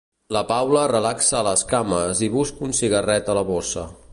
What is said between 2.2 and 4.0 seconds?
i busca un cigarret a la bossa.